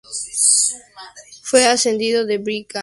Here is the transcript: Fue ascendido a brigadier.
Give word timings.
Fue 1.43 1.67
ascendido 1.67 2.21
a 2.21 2.25
brigadier. 2.25 2.67